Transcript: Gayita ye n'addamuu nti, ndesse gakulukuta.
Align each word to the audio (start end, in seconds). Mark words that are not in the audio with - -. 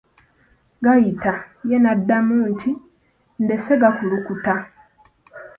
Gayita 0.83 1.33
ye 1.69 1.77
n'addamuu 1.79 2.43
nti, 2.53 2.71
ndesse 3.43 3.71
gakulukuta. 3.81 4.53